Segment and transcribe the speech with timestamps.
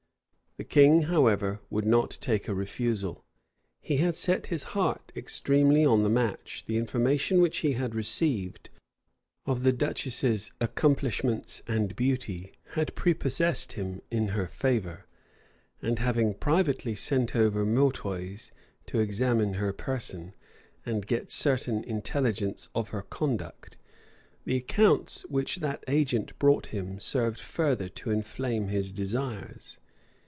[0.57, 3.23] The king, however, would not take a refusal:
[3.79, 8.69] he had set his heart extremely on the match: the information which he had received
[9.45, 15.05] of the duchess's accomplishments and beauty, had prepossessed him in her favor;
[15.81, 18.51] and having privately sent over Meautys
[18.87, 20.33] to examine her person,
[20.85, 23.77] and get certain intelligence of her conduct,
[24.43, 29.77] the accounts which that agent brought him served further to inflame his desires.